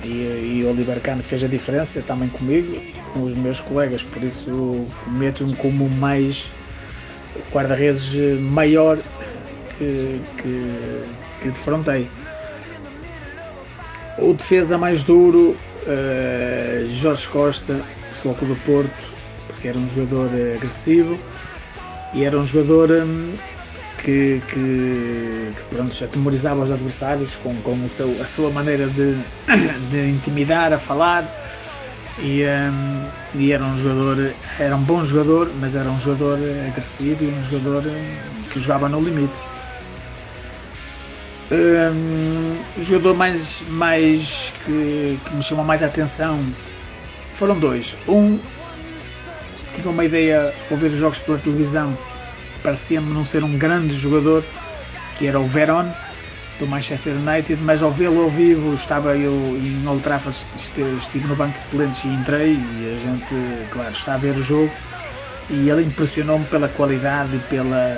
e, 0.03 0.59
e 0.59 0.65
Oliver 0.65 1.01
Kahn 1.01 1.21
fez 1.23 1.43
a 1.43 1.47
diferença 1.47 2.03
também 2.03 2.29
comigo 2.29 2.75
e 2.75 2.93
com 3.11 3.23
os 3.23 3.35
meus 3.35 3.59
colegas, 3.59 4.03
por 4.03 4.23
isso 4.23 4.85
meto-me 5.07 5.55
como 5.55 5.89
mais 5.89 6.51
guarda-redes 7.51 8.13
maior 8.39 8.97
que, 9.77 10.21
que, 10.37 11.03
que 11.41 11.49
defrontei. 11.49 12.07
O 14.17 14.33
defesa 14.33 14.77
mais 14.77 15.03
duro, 15.03 15.57
uh, 15.85 16.87
Jorge 16.87 17.27
Costa, 17.27 17.81
Floco 18.13 18.45
do 18.45 18.55
Porto, 18.57 18.89
porque 19.47 19.67
era 19.67 19.77
um 19.77 19.89
jogador 19.89 20.29
uh, 20.33 20.55
agressivo 20.55 21.19
e 22.13 22.23
era 22.23 22.39
um 22.39 22.45
jogador 22.45 22.91
um, 22.91 23.33
que, 23.97 24.41
que, 24.47 25.53
que 25.53 25.63
pronto, 25.69 26.03
atemorizava 26.03 26.63
os 26.63 26.71
adversários 26.71 27.35
com, 27.37 27.55
com 27.61 27.87
seu, 27.89 28.21
a 28.21 28.25
sua 28.25 28.49
maneira 28.49 28.87
de, 28.87 29.17
de 29.91 30.09
intimidar, 30.09 30.71
a 30.71 30.79
falar. 30.79 31.29
E, 32.19 32.43
um, 32.45 33.09
e, 33.37 33.51
era 33.51 33.65
um 33.65 33.75
jogador, 33.75 34.33
era 34.57 34.75
um 34.77 34.83
bom 34.83 35.03
jogador, 35.03 35.51
mas 35.59 35.75
era 35.75 35.89
um 35.89 35.99
jogador 35.99 36.39
agressivo 36.65 37.25
e 37.25 37.27
um 37.27 37.43
jogador 37.43 37.85
hum, 37.85 38.43
que 38.49 38.59
jogava 38.59 38.87
no 38.87 39.01
limite. 39.01 39.37
Um, 41.51 42.55
o 42.79 42.81
jogador 42.81 43.15
mais, 43.15 43.63
mais 43.69 44.51
que, 44.65 45.19
que, 45.23 45.35
me 45.35 45.43
chamou 45.43 45.63
mais 45.63 45.83
a 45.83 45.85
atenção 45.85 46.43
foram 47.35 47.59
dois. 47.59 47.95
Um 48.07 48.39
tinha 49.73 49.89
uma 49.89 50.05
ideia 50.05 50.53
ao 50.71 50.77
ver 50.77 50.87
os 50.87 50.97
jogos 50.97 51.19
pela 51.19 51.37
televisão, 51.37 51.95
parecia-me 52.63 53.13
não 53.13 53.25
ser 53.25 53.43
um 53.43 53.57
grande 53.57 53.93
jogador, 53.93 54.43
que 55.17 55.27
era 55.27 55.39
o 55.39 55.45
Veron 55.47 55.91
do 56.59 56.65
Manchester 56.65 57.13
United, 57.13 57.61
mas 57.61 57.83
ao 57.83 57.91
vê-lo 57.91 58.23
ao 58.23 58.29
vivo 58.29 58.73
estava 58.73 59.15
eu 59.15 59.33
em 59.33 59.85
Old 59.85 60.01
Trafford, 60.01 60.37
estive 60.97 61.27
no 61.27 61.35
banco 61.35 61.51
de 61.51 61.59
suplentes 61.59 62.03
e 62.05 62.07
entrei 62.07 62.53
e 62.53 62.93
a 62.95 62.99
gente, 62.99 63.69
claro, 63.71 63.91
está 63.91 64.13
a 64.13 64.17
ver 64.17 64.35
o 64.35 64.41
jogo. 64.41 64.71
E 65.49 65.69
ele 65.69 65.83
impressionou-me 65.83 66.45
pela 66.45 66.67
qualidade, 66.69 67.37
pela, 67.49 67.95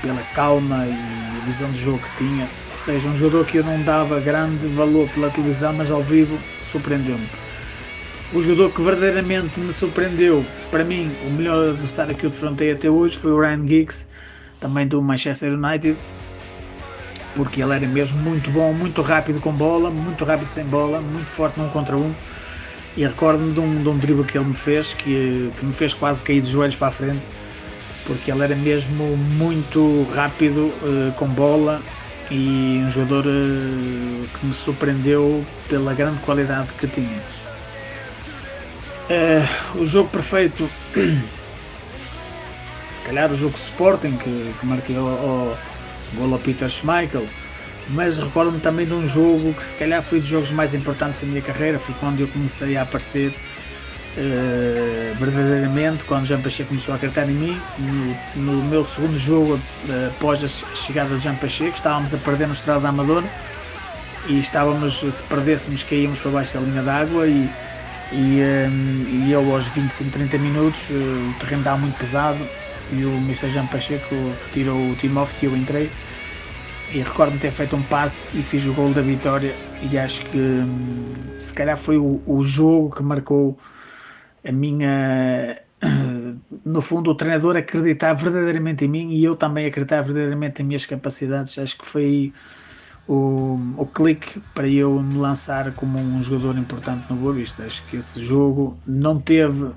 pela 0.00 0.22
calma 0.34 0.86
e 0.86 1.42
a 1.42 1.44
visão 1.44 1.70
de 1.72 1.78
jogo 1.78 1.98
que 1.98 2.24
tinha 2.24 2.48
ou 2.76 2.78
seja, 2.78 3.08
um 3.08 3.16
jogador 3.16 3.46
que 3.46 3.56
eu 3.56 3.64
não 3.64 3.80
dava 3.80 4.20
grande 4.20 4.66
valor 4.68 5.08
pela 5.08 5.30
televisão, 5.30 5.72
mas 5.72 5.90
ao 5.90 6.02
vivo 6.02 6.38
surpreendeu-me. 6.60 7.26
o 8.34 8.42
jogador 8.42 8.70
que 8.70 8.82
verdadeiramente 8.82 9.58
me 9.58 9.72
surpreendeu, 9.72 10.44
para 10.70 10.84
mim, 10.84 11.10
o 11.26 11.30
melhor 11.30 11.70
adversário 11.70 12.14
que 12.14 12.26
eu 12.26 12.30
defrontei 12.30 12.72
até 12.72 12.90
hoje 12.90 13.16
foi 13.16 13.32
o 13.32 13.40
Ryan 13.40 13.66
Giggs, 13.66 14.06
também 14.60 14.86
do 14.86 15.00
Manchester 15.00 15.54
United, 15.54 15.96
porque 17.34 17.62
ele 17.62 17.72
era 17.72 17.88
mesmo 17.88 18.18
muito 18.18 18.50
bom, 18.50 18.74
muito 18.74 19.00
rápido 19.00 19.40
com 19.40 19.52
bola, 19.52 19.90
muito 19.90 20.22
rápido 20.26 20.48
sem 20.48 20.64
bola, 20.66 21.00
muito 21.00 21.28
forte 21.28 21.58
num 21.58 21.70
contra 21.70 21.96
um. 21.96 22.14
E 22.94 23.06
recordo-me 23.06 23.54
de 23.54 23.60
um, 23.60 23.82
de 23.82 23.88
um 23.88 23.96
drible 23.96 24.24
que 24.24 24.36
ele 24.36 24.48
me 24.48 24.54
fez, 24.54 24.92
que, 24.92 25.50
que 25.58 25.64
me 25.64 25.72
fez 25.72 25.94
quase 25.94 26.22
cair 26.22 26.42
de 26.42 26.50
joelhos 26.50 26.76
para 26.76 26.88
a 26.88 26.92
frente, 26.92 27.26
porque 28.04 28.30
ele 28.30 28.42
era 28.42 28.54
mesmo 28.54 29.16
muito 29.16 30.06
rápido 30.14 30.66
uh, 30.82 31.12
com 31.16 31.26
bola 31.26 31.80
e 32.30 32.82
um 32.84 32.90
jogador 32.90 33.26
uh, 33.26 34.28
que 34.38 34.46
me 34.46 34.52
surpreendeu 34.52 35.44
pela 35.68 35.94
grande 35.94 36.18
qualidade 36.20 36.68
que 36.78 36.86
tinha. 36.86 37.22
Uh, 39.08 39.80
o 39.80 39.86
jogo 39.86 40.08
perfeito, 40.08 40.68
se 42.90 43.02
calhar 43.02 43.30
o 43.30 43.36
jogo 43.36 43.56
Sporting, 43.56 44.16
que, 44.16 44.54
que 44.58 44.66
marquei 44.66 44.96
o, 44.96 45.56
gol 46.14 46.32
ao 46.32 46.38
Peter 46.38 46.68
Schmeichel, 46.68 47.26
mas 47.88 48.18
recordo-me 48.18 48.60
também 48.60 48.86
de 48.86 48.92
um 48.92 49.06
jogo 49.06 49.52
que 49.54 49.62
se 49.62 49.76
calhar 49.76 50.02
foi 50.02 50.18
dos 50.18 50.28
jogos 50.28 50.50
mais 50.50 50.74
importantes 50.74 51.20
da 51.20 51.28
minha 51.28 51.42
carreira, 51.42 51.78
foi 51.78 51.94
quando 52.00 52.20
eu 52.20 52.28
comecei 52.28 52.76
a 52.76 52.82
aparecer 52.82 53.32
uh, 54.16 55.14
verdadeiramente, 55.18 56.04
quando 56.04 56.26
Jean 56.26 56.40
Pacheco 56.40 56.68
começou 56.68 56.92
a 56.92 56.96
acreditar 56.96 57.28
em 57.28 57.34
mim, 57.34 57.60
no, 57.78 58.42
no 58.42 58.62
meu 58.64 58.84
segundo 58.84 59.18
jogo 59.18 59.54
uh, 59.54 60.06
após 60.08 60.42
a 60.42 60.48
chegada 60.48 61.16
de 61.16 61.22
Jean 61.22 61.34
Pacheco, 61.36 61.74
estávamos 61.74 62.14
a 62.14 62.18
perder 62.18 62.46
no 62.46 62.52
Estrada 62.52 62.80
da 62.80 62.88
Amadora 62.88 63.26
e 64.28 64.38
estávamos, 64.40 65.00
se 65.00 65.22
perdêssemos, 65.24 65.82
caíamos 65.82 66.20
para 66.20 66.30
baixo 66.30 66.58
da 66.58 66.60
linha 66.60 66.82
d'água 66.82 67.26
e, 67.26 67.48
e, 68.12 68.40
um, 68.68 69.26
e 69.26 69.32
eu 69.32 69.54
aos 69.54 69.68
25, 69.68 70.10
30 70.10 70.38
minutos, 70.38 70.90
uh, 70.90 70.94
o 70.94 71.34
terreno 71.38 71.60
estava 71.60 71.78
muito 71.78 71.96
pesado 71.98 72.38
e 72.92 73.04
o 73.04 73.16
Mr. 73.16 73.50
Jean 73.50 73.66
Pacheco 73.66 74.14
retirou 74.44 74.90
o 74.90 74.94
Timóteo 74.96 75.36
e 75.42 75.44
eu 75.46 75.56
entrei 75.56 75.90
e 76.92 76.98
recordo-me 76.98 77.38
ter 77.38 77.50
feito 77.50 77.74
um 77.76 77.82
passe 77.82 78.30
e 78.34 78.42
fiz 78.42 78.64
o 78.66 78.72
gol 78.72 78.92
da 78.92 79.02
vitória 79.02 79.54
e 79.82 79.98
acho 79.98 80.24
que 80.26 80.38
hum, 80.38 81.14
se 81.38 81.52
calhar 81.52 81.76
foi 81.76 81.96
o, 81.96 82.20
o, 82.26 82.44
jogo 82.44 82.94
que 82.94 83.02
marcou 83.02 83.58
a 84.46 84.52
minha 84.52 85.60
no 86.64 86.80
fundo 86.80 87.10
o 87.10 87.14
treinador 87.14 87.56
acreditar 87.56 88.12
verdadeiramente 88.14 88.84
em 88.84 88.88
mim 88.88 89.10
e 89.12 89.24
eu 89.24 89.36
também 89.36 89.66
acreditar 89.66 90.02
verdadeiramente 90.02 90.62
em 90.62 90.64
minhas 90.64 90.86
capacidades 90.86 91.58
acho 91.58 91.78
que 91.78 91.86
foi 91.86 92.32
o, 93.08 93.58
o 93.76 93.86
clique 93.86 94.40
para 94.54 94.68
eu 94.68 95.00
me 95.02 95.18
lançar 95.18 95.72
como 95.72 95.98
um 95.98 96.22
jogador 96.22 96.58
importante 96.58 97.04
no 97.10 97.16
Boa 97.16 97.34
Vista 97.34 97.64
acho 97.64 97.86
que 97.86 97.96
esse 97.96 98.20
jogo 98.20 98.76
não 98.86 99.20
teve 99.20 99.70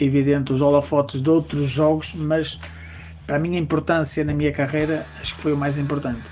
evidente 0.00 0.52
os 0.52 0.60
holofotes 0.60 1.20
de 1.20 1.30
outros 1.30 1.68
jogos, 1.70 2.14
mas 2.14 2.58
para 3.26 3.36
a 3.36 3.38
minha 3.38 3.58
importância 3.58 4.24
na 4.24 4.34
minha 4.34 4.52
carreira, 4.52 5.06
acho 5.20 5.34
que 5.34 5.40
foi 5.40 5.52
o 5.52 5.56
mais 5.56 5.78
importante. 5.78 6.30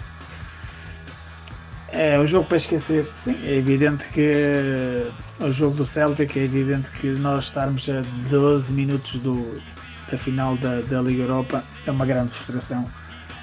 É, 1.92 2.18
o 2.18 2.26
jogo 2.26 2.46
para 2.46 2.56
esquecer, 2.56 3.06
sim, 3.12 3.38
é 3.44 3.56
evidente 3.56 4.08
que 4.08 5.04
o 5.38 5.52
jogo 5.52 5.76
do 5.76 5.84
Celtic, 5.84 6.34
é 6.36 6.40
evidente 6.44 6.90
que 6.90 7.08
nós 7.08 7.44
estarmos 7.44 7.86
a 7.90 8.02
12 8.30 8.72
minutos 8.72 9.16
do, 9.16 9.60
da 10.10 10.16
final 10.16 10.56
da, 10.56 10.80
da 10.80 11.02
Liga 11.02 11.24
Europa 11.24 11.62
é 11.86 11.90
uma 11.90 12.06
grande 12.06 12.30
frustração. 12.30 12.88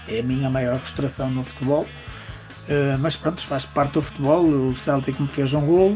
É 0.08 0.20
a 0.20 0.24
minha 0.24 0.50
maior 0.50 0.80
frustração 0.80 1.30
no 1.30 1.44
futebol. 1.44 1.84
Uh, 1.84 2.98
mas 3.00 3.16
pronto, 3.16 3.40
faz 3.42 3.66
parte 3.66 3.94
do 3.94 4.02
futebol. 4.02 4.44
O 4.44 4.76
Celtic 4.76 5.20
me 5.20 5.28
fez 5.28 5.54
um 5.54 5.66
gol, 5.66 5.96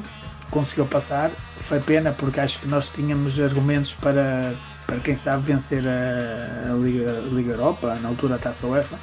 conseguiu 0.51 0.86
passar. 0.86 1.31
Foi 1.60 1.79
pena 1.79 2.12
porque 2.12 2.39
acho 2.39 2.60
que 2.60 2.67
nós 2.67 2.89
tínhamos 2.89 3.39
argumentos 3.39 3.93
para, 3.93 4.53
para 4.86 5.00
quem 5.00 5.15
sabe 5.15 5.41
vencer 5.43 5.83
a, 5.88 6.72
a 6.72 6.75
Liga, 6.75 7.17
a 7.17 7.33
Liga 7.33 7.53
Europa, 7.53 7.95
na 7.95 8.10
altura 8.10 8.36
a 8.36 8.38
Taça 8.38 8.67
UEFA. 8.67 8.98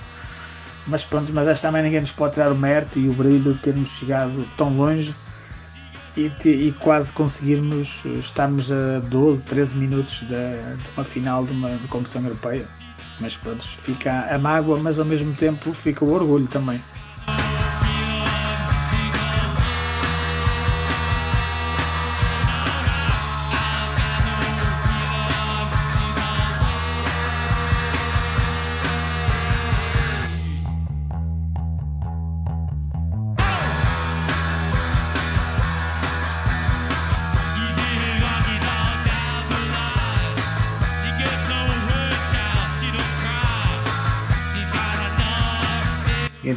Mas 0.91 1.05
pronto, 1.05 1.33
mas 1.33 1.47
acho 1.47 1.63
também 1.63 1.85
ninguém 1.85 2.01
nos 2.01 2.11
pode 2.11 2.35
tirar 2.35 2.51
o 2.51 2.57
mérito 2.57 2.99
e 2.99 3.09
o 3.09 3.13
brilho 3.13 3.55
de 3.55 3.61
termos 3.61 3.91
chegado 3.91 4.45
tão 4.57 4.77
longe 4.77 5.15
e, 6.17 6.33
e 6.45 6.73
quase 6.81 7.13
conseguirmos 7.13 8.05
estarmos 8.19 8.73
a 8.73 8.99
12, 8.99 9.47
13 9.47 9.77
minutos 9.77 10.21
de, 10.21 10.27
de 10.27 10.89
uma 10.97 11.05
final 11.05 11.45
de 11.47 11.53
uma 11.53 11.71
de 11.71 11.87
competição 11.87 12.23
europeia. 12.25 12.67
Mas 13.21 13.37
pronto, 13.37 13.63
fica 13.63 14.35
a 14.35 14.39
mágoa, 14.39 14.79
mas 14.79 14.99
ao 14.99 15.05
mesmo 15.05 15.33
tempo 15.35 15.73
fica 15.73 16.05
o 16.05 16.13
orgulho 16.13 16.49
também. 16.49 16.83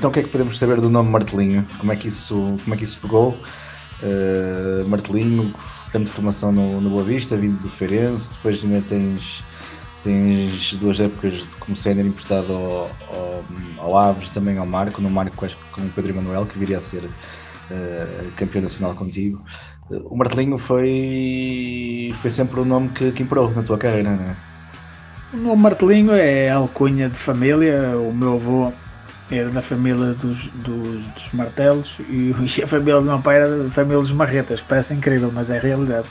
Então 0.04 0.12
o 0.12 0.14
que 0.14 0.20
é 0.20 0.24
que 0.24 0.30
podemos 0.32 0.60
saber 0.60 0.82
do 0.82 0.90
nome 0.90 1.10
Martelinho? 1.10 1.66
Como 1.78 1.90
é 1.90 1.96
que 1.96 2.10
isso, 2.10 2.58
como 2.62 2.74
é 2.74 2.78
que 2.78 2.84
isso 2.84 3.00
pegou? 3.00 3.30
Uh, 4.02 4.86
Martelinho, 4.90 5.56
grande 5.94 6.10
formação 6.10 6.52
no, 6.52 6.82
no 6.82 6.90
Boa 6.90 7.06
Vista, 7.06 7.38
vindo 7.38 7.58
do 7.62 7.70
Feirense, 7.70 8.30
depois 8.34 8.62
ainda 8.66 8.84
tens, 8.90 9.42
tens 10.04 10.74
duas 10.74 11.00
épocas 11.00 11.36
de 11.36 11.56
como 11.56 11.78
sendo 11.78 12.02
emprestado 12.02 12.52
ao, 12.52 12.92
ao, 13.08 13.46
ao 13.78 13.98
Aves 13.98 14.30
também 14.32 14.58
ao 14.58 14.66
Marco, 14.66 15.02
no 15.02 15.10
Marco 15.10 15.46
acho 15.46 15.56
que 15.56 15.64
com 15.72 15.80
o 15.84 15.90
Pedro 15.92 16.12
Emanuel, 16.12 16.46
que 16.48 16.60
viria 16.60 16.80
a 16.80 16.82
ser 16.82 17.06
uh, 17.06 18.32
campeão 18.36 18.64
nacional 18.64 18.94
contigo. 18.96 19.42
Uh, 19.90 20.06
o 20.10 20.18
Martelinho 20.18 20.58
foi, 20.58 22.14
foi 22.22 22.30
sempre 22.30 22.60
o 22.60 22.66
nome 22.66 22.90
que, 22.90 23.10
que 23.14 23.24
imperou 23.24 23.50
na 23.52 23.64
tua 23.64 23.78
carreira, 23.78 24.10
não 24.10 24.32
é? 24.32 24.36
O 25.34 25.38
nome 25.38 25.62
Martelinho 25.62 26.12
é 26.12 26.50
alcunha 26.50 27.08
de 27.08 27.16
família, 27.16 27.98
o 27.98 28.14
meu 28.14 28.34
avô 28.34 28.74
era 29.32 29.50
da 29.50 29.62
família 29.62 30.14
dos, 30.14 30.48
dos, 30.48 31.06
dos 31.06 31.32
martelos 31.34 32.00
e, 32.10 32.34
e, 32.58 32.64
a 32.64 32.68
família 32.68 32.96
do 32.96 33.04
meu 33.04 33.20
pai 33.20 33.38
era 33.38 33.64
da 33.64 33.70
família 33.70 34.00
dos 34.00 34.12
marretas, 34.12 34.62
parece 34.62 34.94
incrível, 34.94 35.32
mas 35.34 35.50
é 35.50 35.60
realidade. 35.60 36.08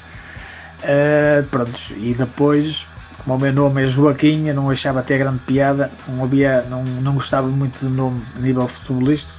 Uh, 0.83 1.97
e 1.97 2.15
depois, 2.15 2.87
como 3.19 3.37
o 3.37 3.39
meu 3.39 3.53
nome 3.53 3.85
é 3.85 3.87
Joaquim, 3.87 4.49
eu 4.49 4.55
não 4.55 4.69
achava 4.69 5.01
até 5.01 5.17
grande 5.17 5.39
piada, 5.41 5.91
não, 6.09 6.25
havia, 6.25 6.63
não, 6.63 6.83
não 6.85 7.15
gostava 7.15 7.47
muito 7.47 7.79
do 7.81 7.91
nome 7.91 8.21
a 8.37 8.41
nível 8.41 8.67
futebolístico. 8.67 9.33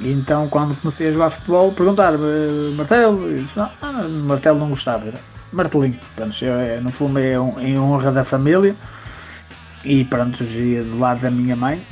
E 0.00 0.10
então, 0.10 0.48
quando 0.48 0.74
comecei 0.80 1.08
a 1.08 1.12
jogar 1.12 1.30
futebol, 1.30 1.70
perguntaram-me 1.72 2.74
martelo, 2.74 3.30
e 3.30 3.42
disse, 3.42 3.58
não, 3.58 3.70
martelo 4.24 4.58
não 4.58 4.70
gostava, 4.70 5.08
era 5.08 5.20
martelinho. 5.52 5.98
Pronto, 6.16 6.44
eu, 6.44 6.54
é, 6.54 6.80
no 6.80 6.90
fundo 6.90 7.18
é 7.18 7.38
um, 7.38 7.60
em 7.60 7.78
honra 7.78 8.10
da 8.10 8.24
família 8.24 8.74
e 9.84 10.04
pronto, 10.04 10.42
do 10.42 10.98
lado 10.98 11.20
da 11.20 11.30
minha 11.30 11.54
mãe 11.54 11.82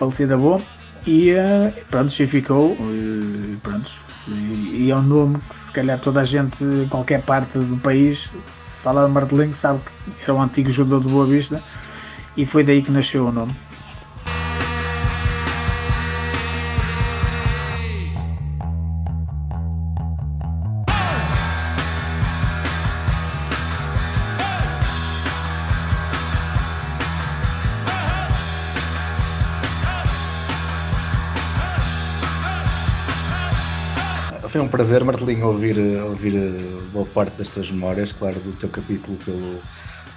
falecida 0.00 0.34
avó, 0.34 0.60
e 1.06 1.32
uh, 1.32 1.72
pronto, 1.90 2.10
se 2.10 2.26
ficou, 2.26 2.74
e, 2.80 3.56
pronto, 3.62 3.90
e, 4.28 4.84
e, 4.84 4.90
é 4.90 4.96
um 4.96 5.02
nome 5.02 5.38
que 5.48 5.58
se 5.58 5.72
calhar 5.72 5.98
toda 5.98 6.22
a 6.22 6.24
gente, 6.24 6.64
em 6.64 6.88
qualquer 6.88 7.22
parte 7.22 7.58
do 7.58 7.76
país, 7.76 8.30
se 8.50 8.80
falar 8.80 9.06
Martelinho, 9.08 9.52
sabe 9.52 9.80
que 10.04 10.24
era 10.24 10.34
um 10.34 10.42
antigo 10.42 10.70
jogador 10.70 11.00
do 11.00 11.10
Boa 11.10 11.26
Vista, 11.26 11.62
e 12.36 12.46
foi 12.46 12.64
daí 12.64 12.82
que 12.82 12.90
nasceu 12.90 13.26
o 13.26 13.32
nome. 13.32 13.54
Foi 34.60 34.66
um 34.66 34.68
prazer, 34.68 35.02
Martelinho, 35.02 35.46
ouvir, 35.46 35.78
ouvir 36.02 36.36
eh, 36.36 36.90
boa 36.92 37.06
parte 37.06 37.34
das 37.38 37.48
tuas 37.48 37.70
memórias, 37.70 38.12
claro, 38.12 38.38
do 38.40 38.52
teu 38.52 38.68
capítulo 38.68 39.16
pelo, 39.24 39.58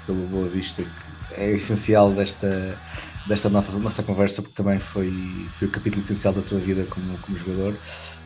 pelo 0.05 0.27
Boa 0.27 0.49
Vista, 0.49 0.83
que 0.83 1.41
é 1.41 1.51
essencial 1.51 2.11
desta, 2.11 2.77
desta 3.25 3.49
nossa, 3.49 3.71
nossa 3.79 4.03
conversa, 4.03 4.41
porque 4.41 4.55
também 4.55 4.79
foi, 4.79 5.09
foi 5.57 5.69
o 5.69 5.71
capítulo 5.71 6.03
essencial 6.03 6.33
da 6.33 6.41
tua 6.41 6.59
vida 6.59 6.83
como, 6.89 7.17
como 7.19 7.37
jogador, 7.37 7.73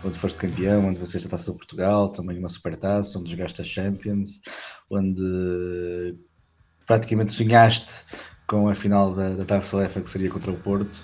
onde 0.04 0.18
foste 0.18 0.40
campeão, 0.40 0.88
onde 0.88 1.00
venceste 1.00 1.28
a 1.28 1.30
Taça 1.30 1.52
de 1.52 1.58
Portugal, 1.58 2.10
também 2.10 2.40
uma 2.40 2.50
super 2.50 2.76
taça, 2.76 3.20
onde 3.20 3.30
jogaste 3.30 3.62
a 3.62 3.64
Champions, 3.64 4.42
onde 4.90 6.16
praticamente 6.88 7.32
sonhaste 7.32 8.06
com 8.48 8.68
a 8.68 8.74
final 8.74 9.14
da, 9.14 9.30
da 9.36 9.46
Taça 9.46 9.78
UEFA 9.78 10.02
que 10.02 10.10
seria 10.10 10.32
contra 10.32 10.50
o 10.50 10.58
Porto 10.58 11.00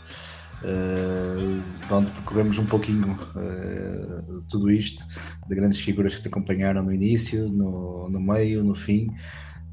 Uh, 0.63 1.61
pronto, 1.87 2.09
percorremos 2.11 2.57
um 2.57 2.65
pouquinho 2.65 3.19
uh, 3.35 4.41
tudo 4.49 4.71
isto, 4.71 5.03
de 5.47 5.55
grandes 5.55 5.79
figuras 5.79 6.15
que 6.15 6.21
te 6.21 6.27
acompanharam 6.29 6.83
no 6.83 6.93
início, 6.93 7.49
no, 7.49 8.09
no 8.09 8.19
meio, 8.19 8.63
no 8.63 8.73
fim. 8.73 9.09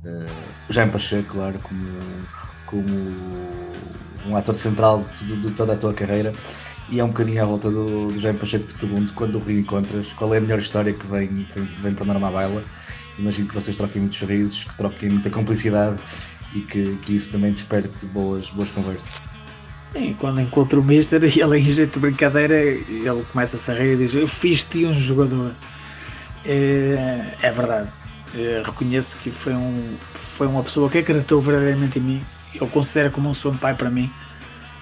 Uh, 0.05 0.81
em 0.81 0.88
Pacheco, 0.88 1.33
claro, 1.33 1.59
como, 1.61 1.85
como 2.66 2.87
um 4.26 4.37
ator 4.37 4.55
central 4.55 5.05
de, 5.20 5.40
de, 5.40 5.50
toda 5.53 5.74
a 5.74 5.76
tua 5.76 5.94
carreira. 5.94 6.33
E 6.88 6.98
é 6.98 7.05
um 7.05 7.09
bocadinho 7.09 7.40
à 7.40 7.46
volta 7.46 7.70
do, 7.70 8.11
do 8.12 8.20
Jaime 8.20 8.38
Pacheco 8.38 8.66
que 8.66 8.72
te 8.72 8.81
pergunto, 8.81 9.12
quando 9.14 9.37
o 9.37 9.44
reencontras, 9.44 10.12
qual 10.14 10.35
é 10.35 10.38
a 10.38 10.40
melhor 10.40 10.59
história 10.59 10.92
que 10.92 11.07
vem, 11.07 11.29
vem, 11.55 11.64
vem 11.64 11.94
para 11.94 12.05
Norma 12.05 12.31
Baila? 12.31 12.64
Imagino 13.16 13.46
que 13.46 13.55
vocês 13.55 13.76
troquem 13.76 14.03
muitos 14.03 14.18
sorrisos, 14.18 14.64
que 14.64 14.76
troquem 14.76 15.11
muita 15.11 15.31
complicidade 15.31 16.00
e 16.53 16.61
que, 16.61 16.96
que 17.03 17.14
isso 17.14 17.31
também 17.31 17.53
desperte 17.53 18.07
boas, 18.07 18.48
boas 18.50 18.70
conversas. 18.70 19.30
Sim, 19.92 20.14
quando 20.18 20.40
encontro 20.40 20.81
o 20.81 20.85
Mister 20.85 21.22
e 21.24 21.40
ele 21.40 21.59
em 21.59 21.62
jeito 21.62 21.94
de 21.94 22.00
brincadeira, 22.00 22.55
ele 22.55 23.24
começa 23.33 23.72
a 23.72 23.74
rir 23.74 23.94
e 23.94 23.96
diz: 23.96 24.14
Eu 24.14 24.29
fiz-te 24.29 24.87
um 24.87 24.94
jogador. 24.94 25.53
É, 26.44 27.35
é 27.42 27.50
verdade. 27.50 27.88
É, 28.35 28.62
reconheço 28.64 29.18
que 29.18 29.31
foi, 29.31 29.53
um, 29.55 29.96
foi 30.14 30.46
uma 30.46 30.62
pessoa 30.62 30.88
que 30.88 30.98
acreditou 30.98 31.40
verdadeiramente 31.42 31.98
em 31.98 32.03
mim. 32.03 32.22
Eu 32.55 32.66
considero 32.68 33.11
como 33.11 33.29
um 33.29 33.35
segundo 33.35 33.59
pai 33.59 33.74
para 33.74 33.90
mim. 33.90 34.11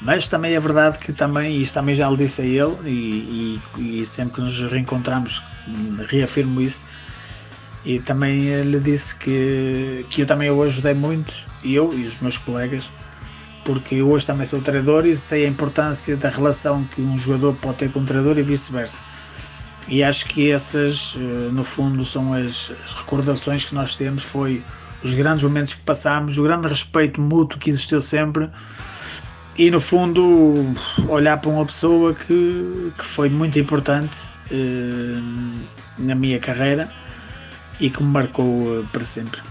Mas 0.01 0.29
também 0.29 0.55
é 0.55 0.61
verdade 0.61 0.99
que 0.99 1.13
também, 1.13 1.61
isto 1.61 1.75
também 1.75 1.95
já 1.95 2.09
lhe 2.09 2.17
disse 2.17 2.43
a 2.43 2.45
ele, 2.45 2.77
e, 2.85 3.61
e, 3.77 4.01
e 4.01 4.07
sempre 4.07 4.37
que 4.37 4.41
nos 4.43 4.61
reencontramos 4.61 5.43
reafirmo 6.07 6.61
isso. 6.61 6.85
E 7.85 7.99
também 7.99 8.63
lhe 8.63 8.79
disse 8.79 9.17
que, 9.17 10.07
que 10.09 10.23
eu 10.23 10.27
também 10.27 10.51
o 10.51 10.63
ajudei 10.63 10.95
muito, 10.95 11.35
eu 11.65 11.93
e 11.93 12.07
os 12.07 12.21
meus 12.21 12.39
colegas, 12.39 12.89
porque 13.69 14.01
hoje 14.01 14.25
também 14.25 14.47
sou 14.47 14.63
treinador 14.63 15.05
e 15.05 15.15
sei 15.15 15.45
a 15.45 15.49
importância 15.49 16.17
da 16.17 16.31
relação 16.31 16.85
que 16.85 17.03
um 17.03 17.19
jogador 17.19 17.55
pode 17.57 17.77
ter 17.77 17.93
com 17.93 18.01
o 18.01 18.05
treinador 18.07 18.39
e 18.39 18.43
vice-versa. 18.43 18.99
E 19.87 20.03
acho 20.03 20.25
que 20.25 20.51
essas, 20.51 21.19
eh, 21.19 21.53
no 21.53 21.63
fundo, 21.65 22.03
são 22.03 22.33
as, 22.33 22.73
recordações 22.97 23.67
que 23.67 23.75
nós 23.75 23.95
temos, 23.95 24.25
foi 24.25 24.65
os 25.05 25.13
grandes 25.13 25.45
momentos 25.45 25.75
que 25.75 25.83
passámos, 25.83 26.39
o 26.39 26.45
grande 26.45 26.67
respeito 26.67 27.21
mútuo 27.21 27.59
que 27.59 27.69
existiu 27.69 28.01
sempre 28.01 28.49
e, 29.59 29.71
no 29.71 29.81
fundo, 29.83 30.75
olhar 31.07 31.37
para 31.37 31.51
uma 31.51 31.67
pessoa 31.67 32.15
que, 32.15 32.91
que 32.97 33.05
foi 33.05 33.29
muito 33.29 33.59
importante 33.59 34.17
eh, 34.51 35.21
na 35.99 36.15
minha 36.15 36.39
carreira 36.39 36.89
e 37.79 37.91
que 37.91 38.03
me 38.03 38.09
marcou 38.09 38.81
eh, 38.81 38.85
para 38.91 39.05
sempre. 39.05 39.43